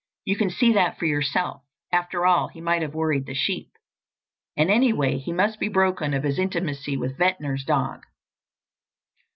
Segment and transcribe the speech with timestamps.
[0.25, 1.61] You can see that for yourself.
[1.91, 3.69] After all, he might have worried the sheep.
[4.57, 8.03] And, anyway, he must be broken of his intimacy with Ventnor's dog."